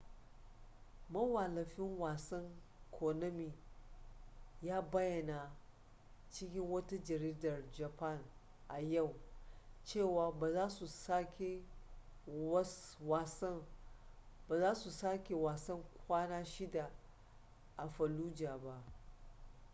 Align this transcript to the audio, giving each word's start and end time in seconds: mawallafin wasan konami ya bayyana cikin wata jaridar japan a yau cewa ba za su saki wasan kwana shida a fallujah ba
mawallafin 1.09 1.99
wasan 1.99 2.45
konami 2.99 3.53
ya 4.61 4.81
bayyana 4.81 5.51
cikin 6.29 6.61
wata 6.71 6.97
jaridar 6.97 7.71
japan 7.71 8.19
a 8.69 8.79
yau 8.79 9.15
cewa 9.83 10.31
ba 10.31 10.51
za 10.53 10.69
su 14.75 14.93
saki 14.97 15.31
wasan 15.31 15.83
kwana 16.07 16.45
shida 16.45 16.91
a 17.77 17.87
fallujah 17.89 18.57
ba 18.57 18.83